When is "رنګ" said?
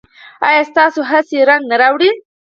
1.49-1.63